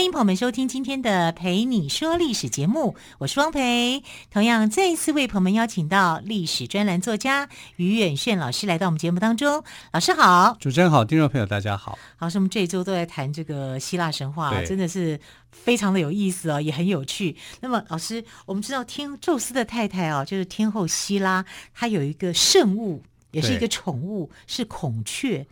[0.00, 4.02] 欢迎朋友们收听今天的《陪你说历史》节目，我是汪培。
[4.30, 9.62] 同样，再一次为朋友们邀请到历史专栏作家于远炫老师来到我们节目当中。
[9.92, 11.98] 老师好，主持人好，听众朋友大家好。
[12.16, 15.20] 好，是我们这一周都在谈这个希腊神话，真的是
[15.52, 17.36] 非常的有意思哦，也很有趣。
[17.60, 25.46] 那么，老师，我们知道天宙斯的太太哦，就是天后希拉，她有一个圣物，也是一个宠物，是孔雀。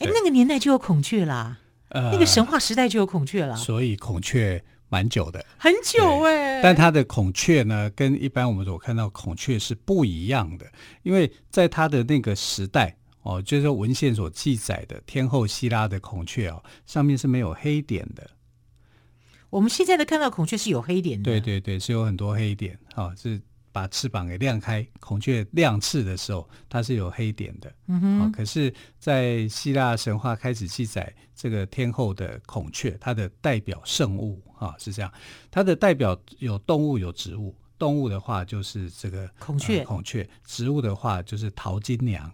[0.00, 1.56] 哎，那个年代就有孔雀啦。
[1.96, 6.60] 呃，那个神话时代就有孔雀了，所以孔雀蛮久的，很久哎。
[6.62, 10.66] 但它的孔雀呢，跟一般我们所看到孔雀是不一样的，
[11.02, 18.30] 因为在它的那个时代哦，就是文献所记载的天后希拉的孔雀哦，上面是没有黑点的。
[19.48, 23.40] 我们现在的看到孔雀是有黑点的，对对对，是有很多黑点啊，哦，是。
[23.76, 27.70] 把翅膀给亮开，孔雀亮翅的时候，它是有黑点的。
[27.88, 28.20] 嗯哼。
[28.22, 35.12] 哦，可是，在希腊神话开始记载这个天后的孔雀，它的代表圣物啊，是这样。
[35.50, 37.54] 它的代表有动物，有植物。
[37.76, 40.26] 动物的话就是这个孔雀，呃，孔雀。
[40.46, 42.32] 植物的话就是桃金娘。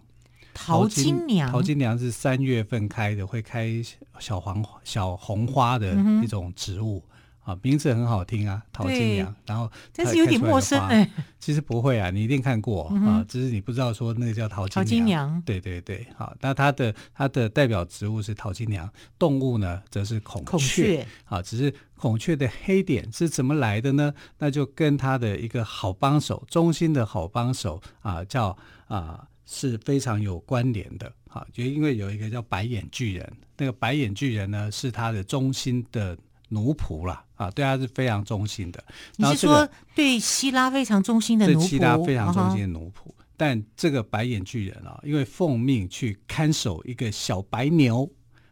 [0.53, 3.69] 桃金娘，桃金娘是三月份开的，会开
[4.17, 7.03] 小黄小红花的一种植物。
[7.05, 7.09] 嗯
[7.43, 9.35] 啊，名字很好听啊，桃金娘。
[9.45, 11.09] 然后，但是有点陌生哎。
[11.39, 14.85] 其实不会啊，你一定看过、嗯、啊，只是你不知道说那个叫桃金娘。
[14.85, 20.51] 桃金娘，对对对，好，那它的它的代表植物是桃金娘，动物呢则是孔雀。
[20.51, 24.13] 孔雀，啊，只是孔雀的黑点是怎么来的呢？
[24.37, 28.57] 那就跟它的一个好帮手，中心的好帮手啊，叫
[28.87, 31.11] 啊是非常有关联的。
[31.27, 36.17] 啊，就因为有一个叫白眼巨人，那个白眼巨人呢是它的中心的。
[36.49, 38.83] 奴仆啦，啊，对他是非常忠心的。
[39.15, 41.61] 你是说对希拉非常忠心的奴仆？
[41.61, 43.09] 对希拉非常忠心的奴仆。
[43.09, 43.13] Uh.
[43.35, 48.09] 但这个白眼巨人啊，因为奉命去看守一个小白牛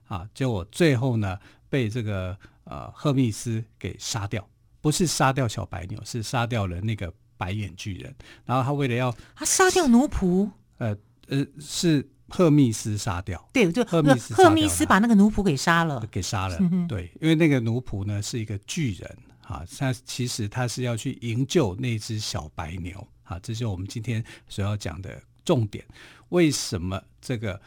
[0.08, 1.38] 啊，结果最后呢
[1.70, 4.48] 被这个呃赫密斯给杀掉。
[4.82, 8.14] 不是杀掉小白牛，是杀掉了那个白眼巨人。
[8.46, 10.98] 然后他为了要他杀掉奴仆，呃
[11.28, 12.10] 呃是。
[12.32, 16.58] 赫密斯杀掉，对，就赫密斯，赫密斯把那个奴仆给杀了，给杀了。
[16.88, 25.86] 对，因为那个奴仆呢是一个巨人，哈，他其实他是要去营救那只小白牛，哈，这是我们今天所要讲的重点。
[26.30, 27.60] 为什么这个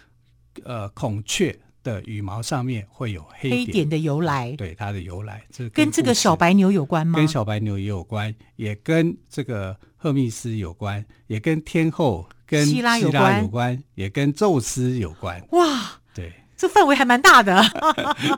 [0.64, 4.52] 呃孔雀的羽毛上面会有黑点，黑点的由来？
[4.52, 7.19] 对，它的由来，这跟这个小白牛有关吗？
[7.19, 12.26] 跟小白牛也有关，也跟这个赫密斯有关，也跟天后。
[12.47, 13.10] 跟希拉有
[13.49, 15.43] 关，也跟宙斯有关。
[15.53, 17.62] 哇，对，这范围还蛮大的。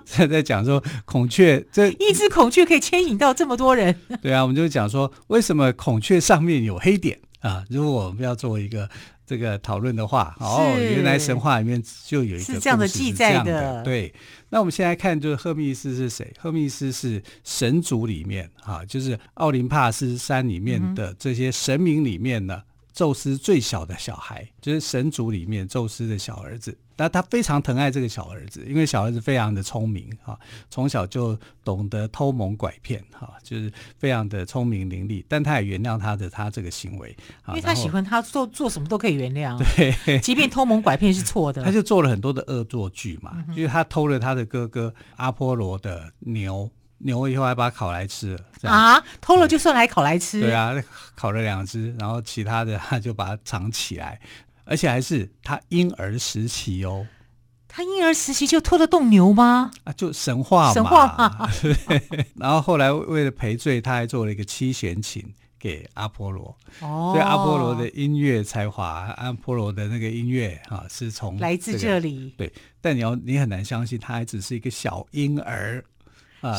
[0.04, 3.94] 在 在讲说孔雀，这 一只孔雀可以牵引到这么多人。
[4.22, 7.64] 对啊，我们就讲说为什么孔雀上面有黑点啊？
[7.68, 8.88] 如果我们要做一个
[9.26, 13.82] 这个讨论的话，哦，原来神话里面就有一个是这样的记载的。
[13.82, 14.14] 对，
[14.50, 16.32] 那我们现在看，就是赫密斯是谁？
[16.38, 22.62] 赫密斯是神族里面啊，就是奥林帕斯山里面的这些神明里面呢。
[22.96, 26.76] 宙斯最小的小孩，就是神族里面宙斯的小儿子。
[26.96, 30.38] 那他非常疼爱这个小儿子，因为小儿子非常的聪明哈，
[30.70, 35.22] 从小就懂得偷蒙拐骗哈，就是非常的聪明伶俐。
[35.28, 37.14] 但他也原谅他的他这个行为，
[37.48, 39.58] 因为他喜欢他做做什么都可以原谅，
[40.06, 41.62] 对，即便偷蒙拐骗是错的。
[41.62, 46.70] 他就做了很多的恶作剧嘛，就是他偷了他的哥哥阿波罗的牛。
[46.98, 49.02] 牛以后还把它烤来吃啊！
[49.20, 50.40] 偷了就算来烤来吃？
[50.40, 50.74] 对啊，
[51.14, 54.18] 烤了两只，然后其他的他就把它藏起来，
[54.64, 57.06] 而且还是他婴儿时期哦。
[57.68, 59.70] 他婴儿时期就拖得动牛吗？
[59.84, 60.72] 啊，就神话嘛。
[60.72, 61.50] 神话嘛。
[62.36, 65.22] 然后后来为了赔罪，他还做了一个七弦琴
[65.58, 66.56] 给阿波罗。
[66.80, 67.12] 哦。
[67.12, 72.34] 所以阿波罗的音乐才华，阿波罗的那个音乐啊，是从、这个、来自这里。
[72.38, 72.50] 对，
[72.80, 75.84] 但你要你很难相信，他还只是一个小婴儿。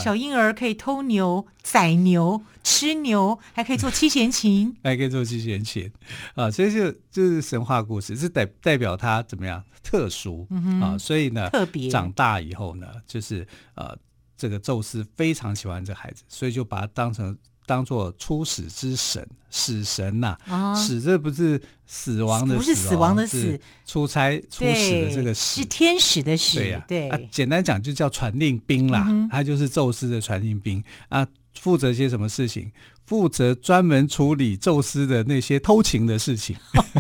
[0.04, 5.92] 小婴儿可以偷牛、宰牛、吃牛，还可以做七弦琴， 还可以做七弦琴
[6.36, 6.50] 啊！
[6.52, 10.98] 所以就就是神话故事，是代代表他怎么样特殊、嗯、啊？
[10.98, 13.98] 所以呢，特别长大以后呢，就是呃，
[14.36, 17.38] 这个宙斯非常喜欢这孩子，所以就把他当成。
[17.68, 26.58] 当做初始之神，死神呐、啊，死、哦、这不是死亡的死，不是死亡的死，出差出使的这个使，是天使的使。
[26.58, 31.28] 对呀、啊，对、啊，简单讲就叫传令兵啦，嗯、他就是宙斯的传令兵啊。
[31.60, 32.72] 负责些什么事情？
[33.08, 36.56] 负责专门处理宙斯的那些偷情的事情。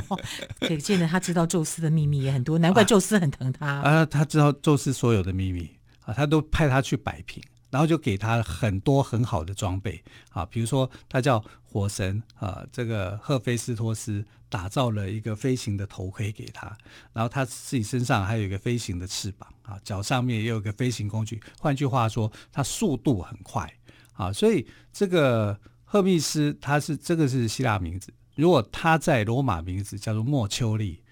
[0.59, 4.05] 可见得他知道宙斯的秘密也很多，难怪宙斯很疼他啊，啊！
[4.05, 5.69] 他知道宙斯所有的秘密
[6.05, 7.41] 啊，他都派他去摆平。
[7.69, 16.77] 然后就给他很多很好的装备啊，比如说他叫火神啊，这个赫菲斯托斯打造了一个飞行的头盔给他，
[17.13, 21.41] 然后他自己身上还有一个飞行的翅膀啊，脚上面也有一个飞行工具。
[21.59, 23.71] 换句话说，他速度很快
[24.13, 31.03] 啊，所以这个赫密斯他是这个是希腊名字，如果他在罗马名字叫做莫丘利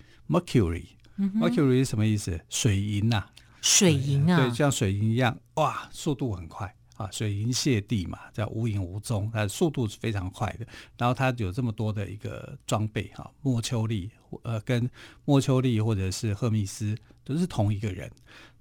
[1.18, 2.42] 嗯、Mercury 是什么意思？
[2.50, 3.30] 水银呐、啊。
[3.66, 7.10] 水银啊，对，像水银一样，哇，速度很快啊！
[7.12, 10.68] 水银泻地嘛，叫无影无踪，它速度是非常快的。
[11.00, 14.12] 然后它有这么多的一个装备哈，莫丘利，
[14.44, 14.88] 呃，跟
[15.26, 18.12] 莫丘利或者是赫密斯都是同一个人。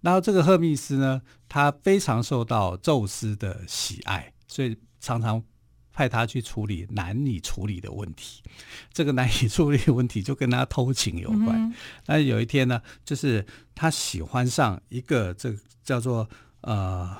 [0.01, 5.45] 然后这个赫密斯呢，他非常受到宙斯的喜爱，所以常常。
[5.95, 8.43] 派他去处理难以处理的问题，
[8.93, 11.57] 这个难以处理的问题就跟他偷情有关。
[11.57, 11.73] 嗯、
[12.07, 16.29] 那有一天呢，就是他喜欢上一个这个叫做
[16.63, 17.17] 呃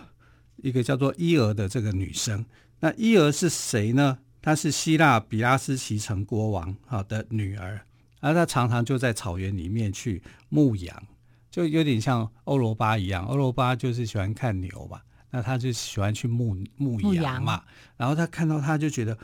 [0.57, 2.45] 一个叫做伊俄的这个女生。
[2.81, 4.19] 那伊俄是谁呢？
[4.43, 7.81] 她是希腊比拉斯奇城国王好的女儿，
[8.21, 11.03] 而她常常就在草原里面去牧羊，
[11.51, 13.25] 就有点像欧罗巴一样。
[13.25, 15.01] 欧罗巴就是喜欢看牛嘛。
[15.35, 17.65] 那他就喜欢去牧牧羊嘛，羊。
[17.97, 19.19] 然后他看到他就觉得，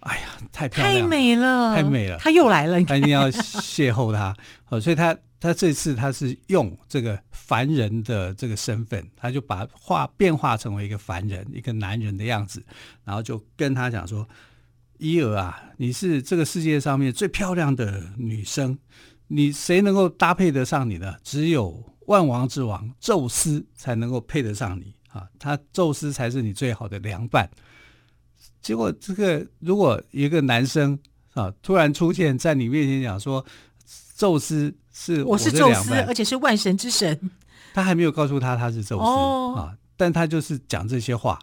[0.00, 12.60] 哎呀，太漂亮，太美了，太美了，他又来了，他一定要邂逅他，好，所以他他这次他是用这个凡人的这个身份，他就把化变化成为一个凡人，一个男人的样子，
[13.04, 14.28] 然后就跟他讲说，
[14.98, 18.76] 伊尔啊，你是这个世界上面最漂亮的女生，
[19.28, 21.14] 你谁能够搭配得上你呢？
[21.22, 24.92] 只有万王之王宙斯才能够配得上你。
[25.12, 27.48] 啊，他宙斯才是你最好的良伴。
[28.60, 30.98] 结果，这个如果一个男生
[31.34, 33.44] 啊突然出现在你面前讲说，
[34.16, 37.30] 宙斯是我是宙斯，而且是万神之神，
[37.74, 41.38] 他还没有告诉他他是宙斯、哦、啊，但他就是讲这些话。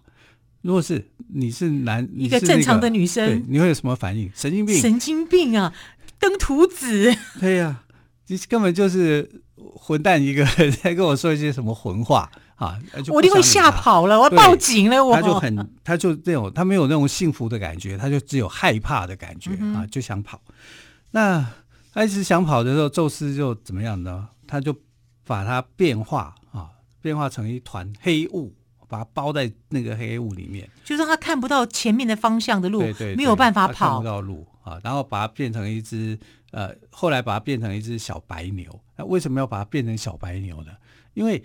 [0.62, 4.30] 如果是你是男，一个正常的女生，对，你会有什么反应？
[4.36, 5.74] 神经病，神经病啊，
[6.20, 7.16] 登徒子。
[7.40, 7.84] 对呀、啊，
[8.28, 10.46] 你根本就是混蛋一个，
[10.84, 12.30] 在跟我说一些什么混话。
[12.60, 12.78] 啊！
[13.08, 15.04] 我一定会吓跑了，我要报警了。
[15.04, 20.42] 我他就很，他就这种，他没有那种幸福的感觉，他就只有害怕的感觉、嗯、啊，就想跑。
[21.12, 21.46] 那
[21.94, 24.28] 他一直想跑的时候，宙斯就怎么样呢？
[24.46, 24.76] 他就
[25.26, 26.70] 把它变化啊，
[27.02, 28.54] 变化成一团黑雾，
[28.90, 34.78] 把它包在那个黑雾里面，就是他看不到前面的方向的路，对，对对，没有办法跑，看不到路啊。
[34.84, 36.20] 然后把它变成一只
[36.52, 38.68] 呃，后来把它变成一只小白牛。
[38.98, 40.72] 那为什么要把它变成小白牛呢？
[41.14, 41.42] 因为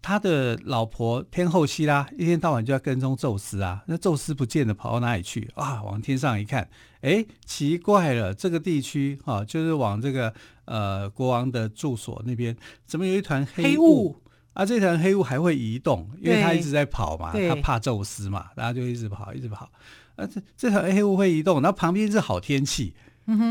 [0.00, 5.82] 他的老婆天后希拉一天到晚就要跟踪宙斯啊，那宙斯不见得跑到哪里去啊？
[5.82, 6.68] 往天上一看，
[7.00, 10.32] 哎，奇怪了，这个地区哈、啊，就是往这个
[10.64, 12.56] 呃国王的住所那边，
[12.86, 14.20] 怎么有一团黑雾？
[14.54, 19.70] 啊，这团黑雾还会移动，因为他一直在跑嘛，他怕宙斯嘛，大家就一直跑，一直跑。
[20.16, 22.94] 啊，这这团黑雾会移动，然后旁边是好天气。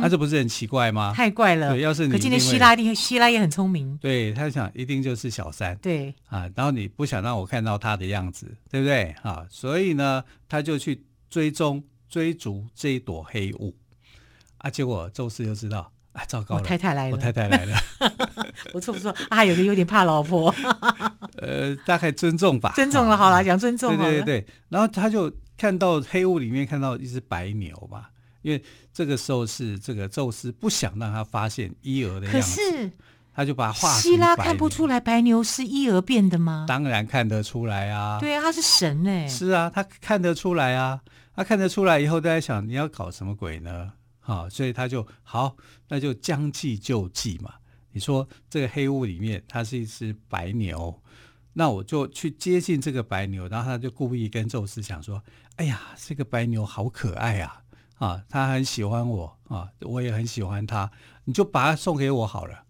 [0.01, 1.13] 那、这不是很奇怪吗？
[1.15, 1.69] 太怪了。
[1.69, 3.95] 对，要是你可今天希拉丁希拉也很聪明。
[3.97, 5.77] 对，他想一定就是小三。
[5.77, 9.15] 对啊，然后你不想让我看到他的样子，对不对？
[9.21, 13.75] 啊，所以呢，他就去追踪追逐这一朵黑雾。
[14.57, 17.77] 啊，结果宙斯就知道，啊，糟糕了，我太太来了，我太太来了。
[18.73, 20.51] 不错不错，啊，有的有点怕老婆。
[21.37, 22.73] 呃，大概尊重吧。
[22.73, 23.95] 尊重了，好了，讲尊重。
[23.95, 28.09] 对对对，然后他就看到黑雾里面看到一只白牛吧。
[28.41, 28.63] 因为
[28.93, 32.91] 这个时候是这个宙斯不想让他发现伊俄的样子，可是
[33.33, 36.65] 他就把画希拉看不出来白牛是伊俄变的吗？
[36.67, 38.19] 当然看得出来啊！
[38.19, 39.27] 对啊，他是神哎！
[39.27, 41.01] 是啊，他看得出来啊！
[41.35, 43.93] 他看得出来以后，大家想你要搞什么鬼呢？
[44.19, 45.55] 好，所以他就好，
[45.87, 47.53] 那就将计就计嘛。
[47.91, 51.01] 你说这个黑雾里面它是一只白牛，
[51.53, 55.21] 那我就去接近这个白牛，然后他就故意跟宙斯讲说
[55.57, 57.61] ：“哎呀，这个白牛好可爱啊！”
[57.97, 60.91] 啊，他很喜欢我啊，我也很喜欢他，
[61.25, 62.63] 你就把他送给我好了。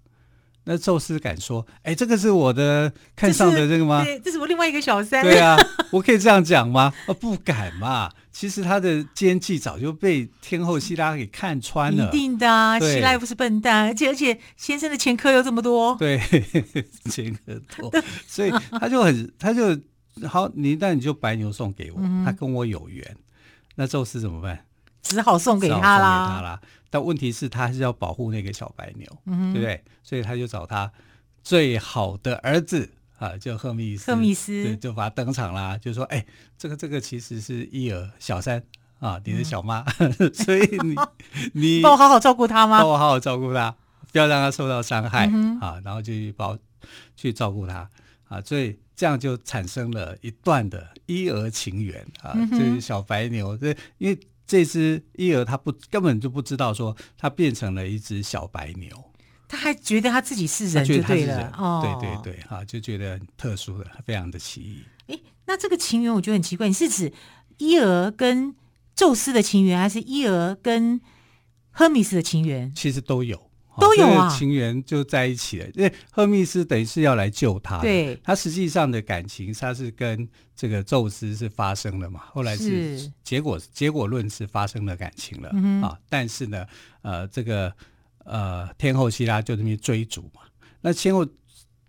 [0.69, 4.03] 那宙斯敢说，哎，这个是我的看上的这个吗？
[4.03, 5.23] 对，这是我另外一个小三。
[5.23, 5.55] 对啊，
[5.91, 6.93] 我可以这样讲吗？
[7.07, 8.11] 啊，不敢嘛。
[8.33, 12.09] 其实他的奸计早就被天后希拉给看穿了。
[12.09, 15.95] 一定的啊，希拉又不是笨蛋，而且而且先生的前科又这么多。
[15.95, 16.19] 对，
[17.09, 17.89] 前科多，
[18.27, 19.79] 所以他就很，他就
[20.27, 23.15] 好，你那你就白牛送给我，嗯、他跟我有缘。
[23.75, 24.65] 那宙斯怎么办？
[25.07, 26.61] 只好送给他啦，他啦。
[26.89, 29.83] 但问题是，他是要保护那个小白牛，嗯、对不对？
[30.03, 30.91] 所以他就找他
[31.43, 34.63] 最好的儿子啊，就赫密斯，赫密斯。
[34.63, 36.25] 就就把他登场啦，就说：“哎，
[36.57, 38.63] 这个这个其实是伊儿小三
[38.99, 40.95] 啊，你的小妈，嗯、 所以你
[41.53, 42.79] 你 帮我好好照顾他吗？
[42.79, 43.75] 帮我好好照顾他，
[44.11, 46.57] 不要让他受到伤害、嗯、啊，然后就去保
[47.15, 47.89] 去照顾他
[48.29, 58.89] 啊，所以这样就产生了一段的伊儿情缘啊，这、嗯、是小白牛，这因为这只伊儿他不根本就不知道说他变成了一只小白牛。”
[59.49, 64.83] 他还觉得他自己是人就对了，哦，对对对，哈，就觉得很特殊的，非常的奇异。
[65.07, 67.13] 哎，那这个情缘我觉得很奇怪，你是指
[67.57, 68.53] 伊儿跟
[68.93, 70.99] 宙斯的情缘，还是伊儿跟
[71.71, 72.73] 赫米斯的情缘？
[72.75, 73.46] 其实都有，
[73.79, 75.67] 都有啊，情缘就在一起了。
[75.75, 86.65] 因为赫密斯等于是要来救他，对，他实际上的感情他是跟这个宙斯是发生了嘛，后来是结果结果论是发生了感情了、嗯、啊，但是呢，
[87.01, 87.73] 呃，这个。
[88.29, 90.41] 呃，天后希拉就那边追逐嘛，
[90.81, 91.25] 那天后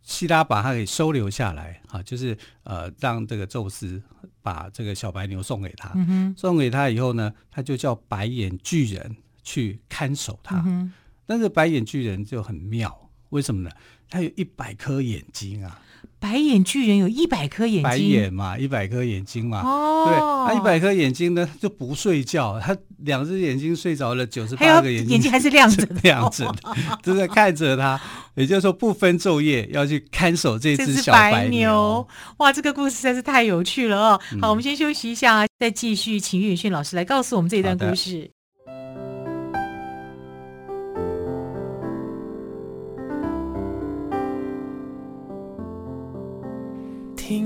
[0.04, 4.00] 希拉把他给收留下来啊，就是呃，让这个宙斯
[4.40, 10.62] 把这个小白牛送给他，嗯、送给他以后呢，他就叫白眼巨人去看守他。
[10.64, 10.92] 嗯、
[11.28, 13.70] 但是白眼巨人就很妙，为什么呢？
[14.08, 15.78] 他有一百颗眼睛啊。
[16.20, 20.18] 白眼巨人有一百颗眼睛，白眼嘛，一百颗眼睛嘛，哦、对，
[20.49, 28.00] 他一百颗眼睛呢就不睡觉，他两只眼睛睡着了，九十八个眼睛眼睛还是亮着的，亮着的， 都在看着他，
[28.35, 32.06] 也就是说不分昼夜要去看守这只小白牛。
[32.38, 34.20] 哇，这个故事实在是太有趣了哦！
[34.32, 38.30] 嗯、好，我们先休息一下，再继续请岳远逊老师来告诉我们这一段故事。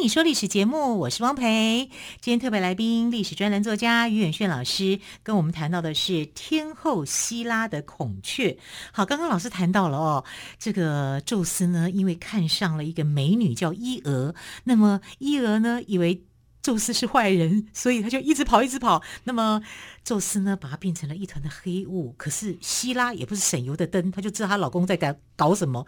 [0.00, 1.90] 你说历史节目，我是汪培。
[2.22, 8.56] 今天特别来宾，历史专栏作家于远炫老师，跟我们谈到的是天后希拉的孔雀。
[8.92, 10.24] 好，刚刚老师谈到了哦，
[10.58, 16.24] 这个宙斯呢，因为看上了一个美女叫伊俄，那么伊俄呢，以为
[16.62, 19.02] 宙斯是坏人，所以他就一直跑，一直跑。
[19.24, 19.60] 那么
[20.02, 22.14] 宙斯呢，把它变成了一团的黑雾。
[22.16, 25.86] 可是希拉也不是省油的灯，她就知道她老公在搞搞什么，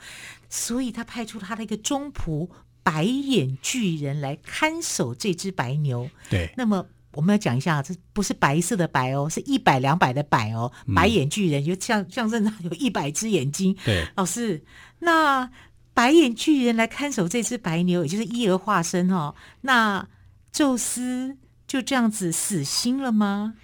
[0.50, 2.50] 所以她派出她的一个忠仆。
[2.82, 6.08] 白眼巨人来看守这只白牛。
[6.28, 10.72] 对，那么我们要讲一下，这不是白色的白哦，是一百两百的百哦。
[10.86, 13.76] 嗯、白眼巨人就像象征他有一百只眼睛。
[13.84, 14.64] 对，老师，
[15.00, 15.50] 那
[15.94, 19.34] 白眼巨人来看守这只白牛，也就是伊俄化身哦。
[19.60, 20.08] 那
[20.50, 21.36] 宙斯
[21.66, 23.54] 就这样子死心了吗？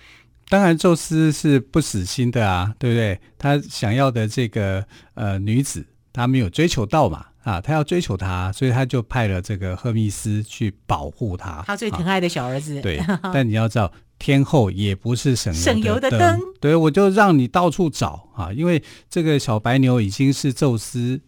[0.50, 3.20] 当然，宙斯是不死心的啊，对不对？
[3.36, 7.27] 他想要的这个呃女子，他没有追求到嘛。
[7.42, 11.62] 啊，他要追求她，所以他就派了这个赫密斯去保护她。
[11.66, 12.78] 他最疼爱的小儿子。
[12.78, 13.00] 啊、对，
[13.32, 16.40] 但你要知道，天后也不是省省油的灯。
[16.60, 21.20] 对，我就让你到处找啊，因为这个小白牛已经是宙斯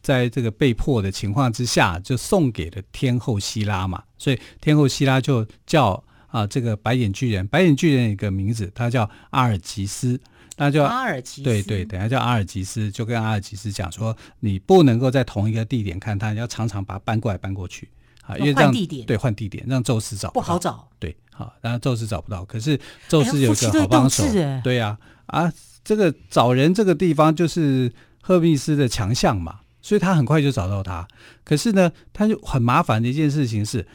[0.00, 10.18] 在这个被迫的情况之下，就送给了天后希拉嘛，所以天后希拉就叫啊这个白眼巨人，白眼巨人有一个名字，他叫阿尔吉斯。
[10.56, 17.88] 那就阿尔吉斯，对对，等下叫阿尔吉斯，就跟阿尔吉斯讲说，你不能够在同一个地点看他，你要常常把他搬过来搬过去。
[18.22, 25.52] 啊，因为换地点，对，换地点，让宙斯找不，不好找，对，好，然后宙斯找不到，可是宙斯有一个好帮手，哎、对呀、啊，啊，
[25.84, 31.06] 这个找人这个地方就是赫密斯的强项嘛，所以他很快就找到他，
[31.44, 33.86] 可是呢，他就很麻烦的一件事情是。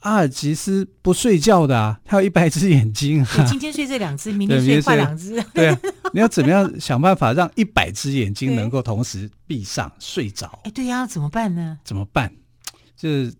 [0.00, 3.44] 阿尔吉斯不睡觉的啊， 他有一百只眼睛，啊。
[3.46, 5.42] 今天睡这两只，明天睡换两只。
[5.54, 5.78] 对啊，
[6.12, 10.58] 你要怎么样想办法让一百只眼睛能够同时闭上睡着？
[10.64, 11.78] 哎，对呀，怎么办呢？
[11.84, 12.32] 怎么办？
[12.96, 13.32] 就是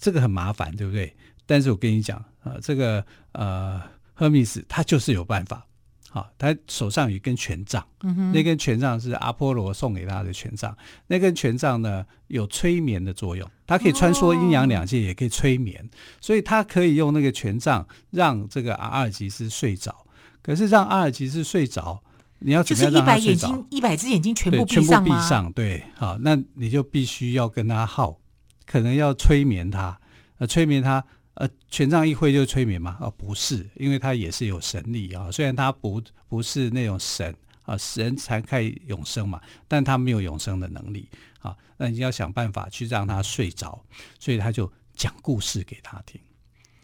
[0.00, 1.14] 这个很麻烦，对不对？
[1.46, 3.80] 但是我跟你讲啊，呃，这个呃，
[4.12, 5.66] 赫密斯他就是有办法。
[6.14, 10.72] 好，他手上有一根权杖，嗯，那根权杖是阿波罗送给他的权杖。
[11.08, 15.90] 那根权杖呢，有催眠的作用，它可以穿梭阴阳两界，也可以催眠，哦，
[16.20, 20.06] 所以他可以用那个权杖让这个阿尔吉斯睡着。
[20.40, 22.00] 可是让阿尔吉斯睡着，
[22.38, 23.48] 你要怎么样让他睡着？
[23.48, 28.16] 就是一百眼睛，一百只眼睛全部全部闭上，对，好，那你就必须要跟他耗，
[28.64, 29.98] 可能要催眠他。
[30.38, 31.04] 呃，催眠他，
[31.34, 32.96] 呃，权杖一挥就催眠嘛？
[33.00, 35.30] 哦，不是，因为他也是有神力啊。
[35.30, 41.08] 虽然他不不是那种神啊，神才可以永生嘛，但他没有永生的能力
[41.40, 41.56] 啊。
[41.76, 43.84] 那你要想办法去让他睡着，
[44.20, 46.20] 所以他就讲故事给他听。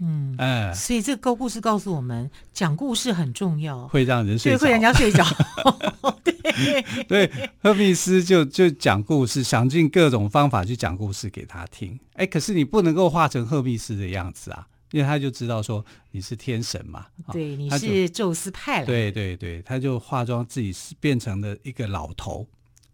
[0.01, 5.25] 嗯，哎，所以这个故事告诉我们，讲故事很重要，会让人睡着，会让人家睡着。
[6.25, 11.99] 对对，赫密斯就就讲故事，想尽各种方法去讲故事给他听。
[12.15, 18.87] 哎，可是你不能够化成赫密斯的样子啊，因为他就知道说你是天神嘛，对，你是宙斯派来的。
[18.87, 22.47] 对对对，他就化妆自己是变成了一个老头，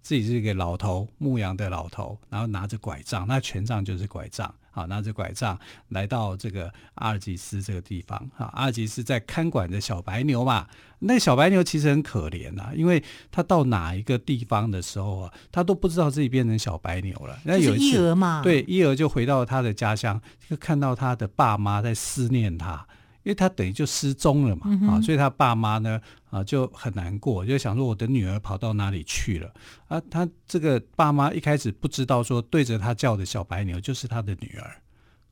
[0.02, 4.52] 自己是一个老头，牧羊的老头，然后拿着拐杖，那权杖就是拐杖。
[4.76, 8.16] 啊，拿着拐杖来到这个阿尔济斯这个地方。
[8.36, 10.66] 啊，阿尔济斯在看管着小白牛嘛。
[10.98, 17.38] 那小白牛其实很可怜呐、啊，因为他到哪一个地方的时候啊，他都不知道自己变成小白牛了。
[17.44, 22.86] 那有一次，对，伊儿就回到他的家乡，就看到他的爸妈在思念他。
[23.26, 29.52] 因为他等于就失踪了嘛，嗯、啊，所以他爸妈呢，啊，就很难过，就想说我的女儿跑到哪里去了
[29.88, 30.00] 啊？
[30.08, 34.76] 他这个爸妈一开始不知道说对着他叫的小白牛就是他的女儿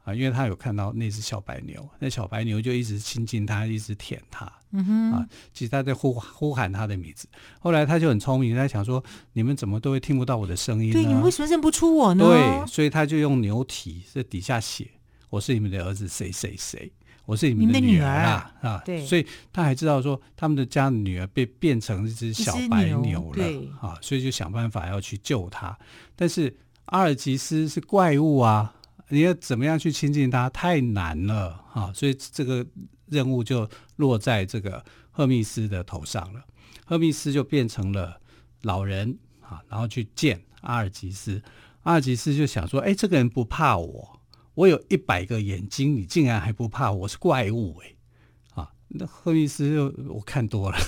[0.03, 7.29] 啊，因为他有看到那只小白牛，那小白牛就一直亲近他，一直舔他，嗯哼，啊，其实他在呼呼喊他的名字。
[7.61, 10.95] 后来他就很聪明，他想说你们怎么都会听不到我的声音呢？
[10.95, 12.25] 对，你们为什么认不出我呢？
[12.25, 14.91] 对，所以他就用牛蹄在底下写：
[15.31, 16.93] 我是你们的儿子谁谁谁。
[17.27, 25.77] 我是你们的女儿啊，儿啊，对，所以他还知道说他们的家的女儿被变成一只小白牛了牛啊，所以就想办法要去救她。
[26.15, 26.55] 但是
[26.87, 28.75] 阿尔吉斯是怪物啊，
[29.09, 32.67] 你要怎么样去亲近他太难了啊，所以这个
[33.07, 36.45] 任务就落在这个赫密斯的头上了。
[36.85, 38.21] 赫密斯就变成了
[38.63, 41.43] 老人啊，然后去见阿尔吉斯。
[41.85, 44.21] 阿尔吉斯就想说，哎，这个人不怕我。
[44.55, 46.93] 我有一百个眼睛，你竟然还不怕？
[46.93, 48.63] 我是怪物哎、欸！
[48.63, 50.79] 啊，那赫密斯就我看多了，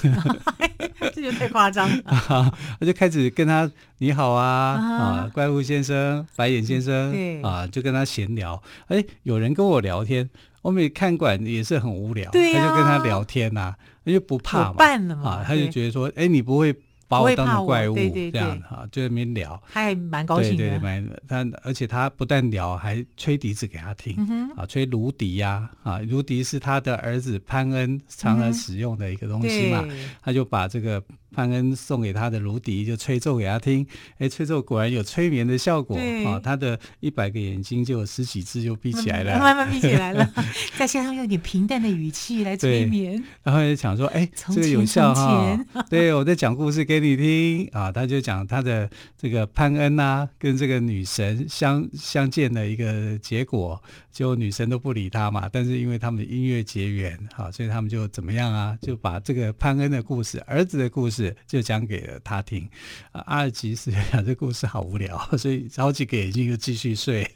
[1.13, 2.03] 这就太夸张了。
[2.79, 8.63] 他就开始跟他你好啊啊，啊，怪物先生、白眼先生，对啊，就跟他闲聊。
[8.87, 10.31] 哎，有人跟我聊天，
[10.63, 16.75] 我们看管也是很无聊，他就跟他聊天呐、啊，他就不怕嘛，嘛啊，他就觉得说，哎，你不会。
[17.09, 20.57] 把我当成怪物，这样哈，就在那边聊，他还蛮高兴的。
[20.57, 31.03] 对对对，蛮他，而且他不但聊，还吹笛子给他听，嗯、啊，吹芦笛呀，啊，芦笛是他的儿子潘恩常常使用的一个东西嘛，嗯、他就把这个。
[31.37, 36.41] 潘恩送给他的芦笛就吹奏给他听，哎，吹奏果然有催眠的效果啊！
[36.43, 40.27] 他的一百个眼睛就有十几只就闭起来了，慢慢闭起来了。
[40.79, 45.63] 再加上用点平淡的语气来催眠，然后就想说，哎，这个有效哈！
[45.91, 47.93] 对，我在讲故事给你听啊！
[47.93, 53.79] 他就讲他的这个潘恩呐、啊，跟这个女神相相见的一个结果，
[54.11, 55.51] 就女神都不理他嘛。
[55.53, 58.75] 但是因为他们的音乐结缘，好，所以他们就怎么样啊？
[58.81, 61.26] 就把这个潘恩的故事，儿子的故事。
[61.47, 62.69] 就讲给了他听，
[63.13, 67.31] 啊、阿尔吉斯 讲这故事好无聊，所以好几个眼睛就继续睡，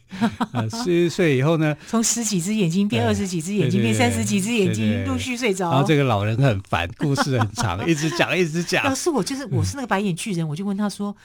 [0.52, 5.70] 啊、睡睡以后呢， 从十几只眼睛变二十几只眼睛，变三十几只眼睛，陆续睡着。
[5.70, 8.84] 然后这个老人很烦，故事很长，一直讲一直讲。
[8.88, 11.16] 要是我就是我是那个白眼巨人，我就问他说。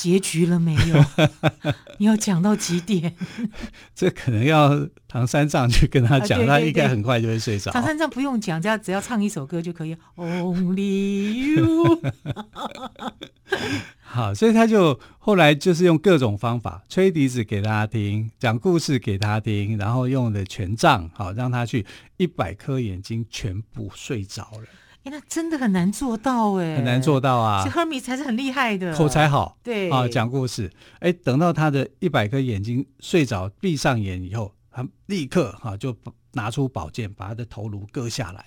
[0.00, 1.04] 结局了没有？
[1.98, 3.14] 你要讲到几点？
[3.94, 7.70] 这可能要唐三藏去跟他讲，啊、对对对，他应该很快就会睡着。
[7.70, 9.94] 唐三藏不用讲，只要只要唱一首歌就可以。
[10.16, 12.00] Only you。
[14.00, 21.84] 好，所以他就后来就是用各种方法，吹笛子给大家听，讲故事给他听，然后用的权杖，好让他去
[22.16, 24.64] 一百颗眼睛全部睡着了。
[25.02, 27.64] 哎，那真的很难做到哎，很难做到啊！
[27.64, 30.70] 这赫米才是很厉害的，口才好，对啊，讲故事。
[30.98, 35.96] 哎，等到他的一百颗眼睛睡着，闭上眼以后，他立刻哈就
[36.32, 38.44] 拿出宝剑，把他的头颅割下来。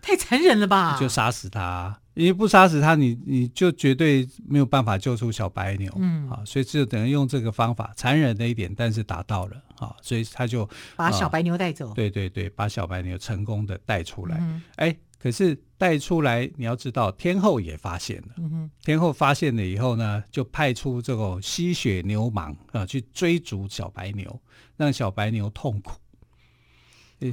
[0.00, 0.96] 太残忍了吧？
[1.00, 5.92] 就杀死他，因为不杀死他，你你就绝对没有办法救出小白牛。
[5.96, 11.92] 嗯啊，所以就等于用这个方法，残忍的一点，但是达到了啊，所以他就把小白牛带走。
[11.94, 14.36] 对对对，把小白牛成功的带出来。
[14.76, 15.00] 哎、嗯。
[15.18, 18.34] 可是带出来，你要知道，天后也发现了。
[18.38, 24.40] 嗯、天后发现了以后呢，就派出这种吸血牛虻啊，去追逐小白牛，
[24.76, 25.92] 让小白牛痛苦。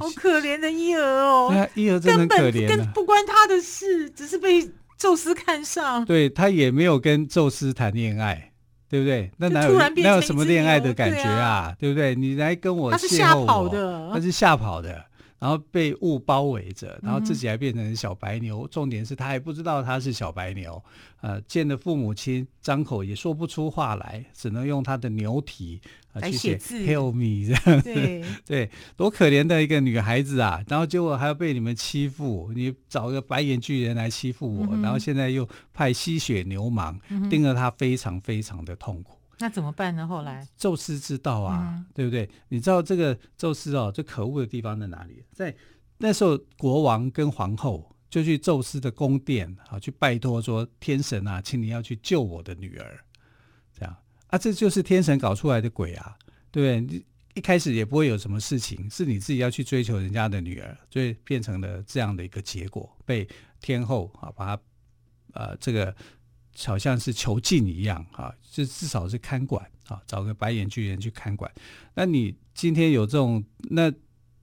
[0.00, 1.48] 好可怜的伊儿哦！
[1.50, 4.66] 对啊，伊俄真的很可怜，跟不关他的事，只是被
[4.96, 6.02] 宙斯看上。
[6.06, 8.52] 对，他也没有跟宙斯谈恋爱，
[8.88, 9.30] 对不对？
[9.36, 11.24] 那哪有哪有什么恋爱的感觉啊？
[11.24, 12.14] 对，啊对不对？
[12.14, 15.04] 你来跟我邂逅我，他是吓跑的，他是吓跑的。
[15.44, 18.62] 然后被雾包围着，然后自己还变成小白牛。
[18.62, 20.82] 嗯、重点是他还不知道他是小白牛，
[21.20, 25.82] 呃，见了父母亲，张口也说不出话来，只能用他的牛体、
[26.14, 27.92] 呃、来写字去写 “Help me” 这样子。
[27.92, 30.64] 对 对，多可怜的一个女孩子啊！
[30.66, 39.18] 然后结果还要被你们欺负，你找个白眼巨人来欺负我，嗯、然后现在又派吸血牛氓盯着他，非常非常的痛苦。
[39.40, 40.06] 那怎么办呢？
[40.06, 42.28] 后来宙斯知道啊，嗯、对不对？
[42.48, 45.24] 你知道这个宙斯哦，最可恶的地方在哪里？
[45.32, 45.54] 在
[45.98, 53.04] 那时候，国王跟皇后就去宙斯的宫殿啊，去拜托说：“天神啊，请你要去救我的女儿。”
[53.76, 53.96] 这样
[54.28, 56.16] 啊，这就是天神搞出来的鬼啊，
[56.50, 56.96] 对不对？
[56.96, 63.26] 你一开始也不会有什么事情，是你自己要去追求人家的女儿，所以变成了这样的一个结果，被
[63.60, 64.62] 天后啊把他
[65.32, 65.94] 呃这个。
[66.66, 71.50] 好像是囚禁一样啊，就至少是看管啊，找个白眼巨人去看管。
[71.94, 73.92] 那你今天有这种，那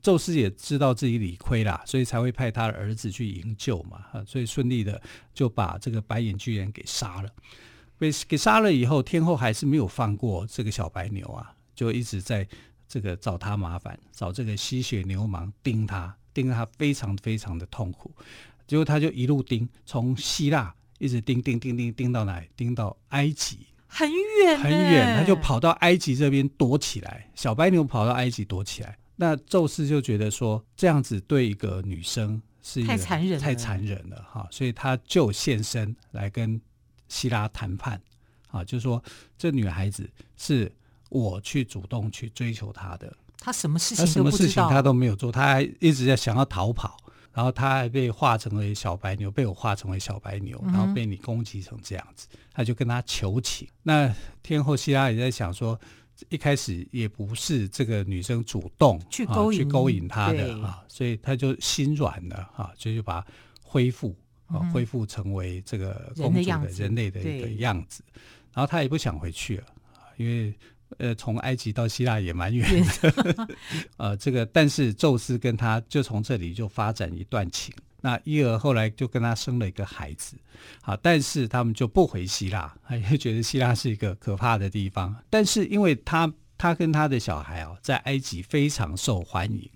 [0.02, 5.02] 宙斯也知道自己理亏啦，所以才会派他的儿子去营救嘛，啊，所以顺利的
[5.34, 7.30] 就把这个白眼巨人给杀了。
[7.97, 12.47] 被给杀了以后，天后还是没有放过这个小白牛啊，就一直在
[12.88, 18.12] 这个找他麻烦，找这个吸血牛氓盯他，盯他非常非常的痛苦。
[18.67, 20.76] 结果他就一路盯，从希腊。
[21.01, 22.47] 一直盯盯盯盯盯到哪里？
[22.55, 27.27] 盯到埃及，很远很远，他就跑到埃及这边躲起来。
[27.33, 36.61] 小白牛跑到埃及躲起来，那宙斯就觉得说这样子对一个女生是太残忍，太残忍了哈，所以他就现身来跟
[37.07, 37.99] 希拉谈判
[38.51, 39.03] 啊，就说
[39.39, 40.71] 这女孩子是
[41.09, 46.95] 我去主动去追求她的，她什么事情什么事情她都没有做，她还一直在想要逃跑。
[47.34, 53.67] 然后他还被化成为小白牛，被我化成为小白牛，然后被你攻击成这样子，嗯、他就跟他求情。
[53.84, 54.13] 那
[54.44, 55.80] 天后希拉也在想说，
[56.30, 63.28] 一开始也不是这个女生主动去勾引、啊、去勾引他的啊，所以他就心软了啊，就就把他
[63.63, 64.15] 恢复
[64.48, 68.04] 啊，恢复成为这个公主的人类的一个样子。
[68.54, 69.65] 然后他也不想回去了，
[70.17, 70.54] 因为。
[70.97, 73.47] 呃，从埃及到希腊也蛮远的，
[73.97, 77.73] 呃，这个，但是宙斯跟他就从这里就发展一段情。
[78.04, 80.36] 那伊俄后来就跟他生了一个孩子，
[80.82, 85.15] 好，但是他们就不回希腊，因为觉得希腊是一个可怕的地方。
[85.30, 89.69] 但是因为他他跟他的小孩哦，在埃及非常受欢迎，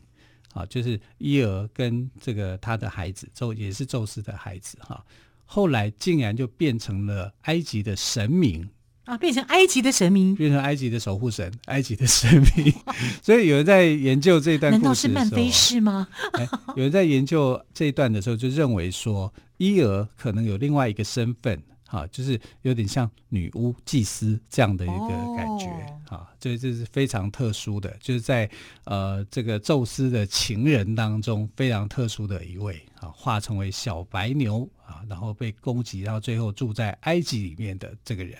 [0.54, 5.06] 啊，就是伊俄跟这个他的孩子宙也是宙斯的孩子哈，
[5.46, 8.68] 后来竟然就变成了埃及的神明。
[9.06, 12.74] 啊，变成埃及的神明，变成埃及的守护神， 埃及的神明。
[13.22, 16.08] 所以有人在研究这一段故事，难道是曼菲氏吗？
[16.34, 25.68] 哎，有人在研究这一段的时候，就认为说，伊俄可能有另外一个身份，哈、啊，就是有点像女巫、祭司这样的一个感觉，
[26.08, 28.50] 哈、哦，所以这是非常特殊的，就是在
[28.86, 38.36] 呃这个宙斯的情人当中非常特殊的一位，啊，化成为小白牛啊，然后被攻击，然后最后住在埃及里面的这个人。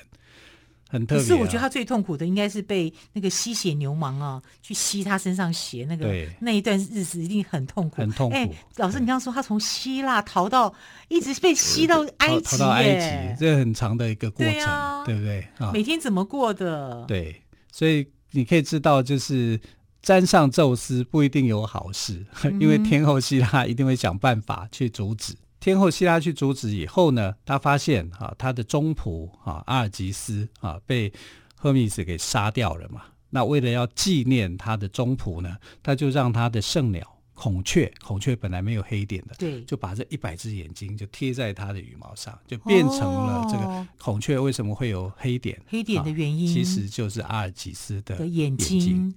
[0.96, 8.36] 很特别、啊，可是我觉得他最痛苦的应该是被那个吸血牛虻啊，去吸他身上血，那个那一段日子一定很痛苦，很痛苦。
[8.36, 10.74] 哎，老师，你刚刚说他从希腊逃到，
[11.10, 15.48] 一直被吸到埃及，逃到埃及，这很长的一个过程，对，啊、对不对？
[15.58, 17.04] 啊，每天怎么过的？
[17.08, 19.60] 对，所以你可以知道，就是
[20.02, 25.36] 沾上宙斯不一定有好事，嗯、 因为天后希腊一定会想办法去阻止。
[25.72, 31.12] 天后希拉去阻止以后呢，他发现啊，他的忠仆啊阿尔吉斯啊被
[31.56, 33.02] 赫密斯给杀掉了嘛。
[33.32, 45.60] 那为了要纪念他的忠仆呢，他就让他的圣鸟孔雀，孔雀本来没有黑点的，对，就把这一百只眼睛就贴在他的羽毛上，就变成了这个孔雀为什么会有黑点？
[45.68, 48.80] 黑点的原因，其实就是阿尔吉斯的眼睛。
[48.80, 49.16] 眼睛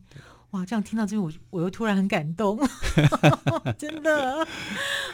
[0.53, 2.59] 哇，这样听到这边，我我又突然很感动，
[3.77, 4.47] 真的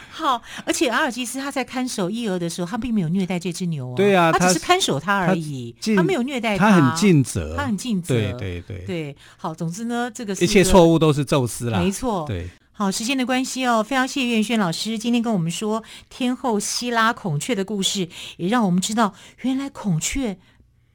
[0.09, 0.41] 好。
[0.65, 9.15] 而且阿尔基斯他在看守伊俄的时候，他并没有虐待这只牛啊，对啊，他只是看守它而已，他，他没有虐待他，他很尽责，他很尽责，对对对对。
[9.35, 12.25] 好，总之呢，这个是一切错误都是宙斯啦，没错。
[12.25, 20.37] 对，好，时间的关系哦，非常谢谢岳轩老师今天跟我们说天后希拉孔雀的故事，也让我们知道原来孔雀。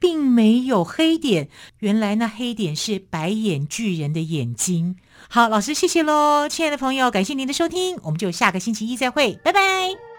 [0.01, 1.47] 并没有黑点，
[1.79, 4.97] 原来那黑点是白眼巨人的眼睛。
[5.29, 10.10] 好，老师，谢谢喽，亲爱的朋友，感谢您的收听，我们就下个星期一再会，拜拜。